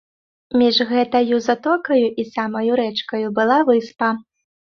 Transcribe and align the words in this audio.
Між 0.61 0.77
гэтаю 0.91 1.35
затокаю 1.49 2.07
і 2.23 2.25
самаю 2.29 2.71
рэчкаю 2.81 3.27
была 3.41 3.59
выспа. 3.71 4.09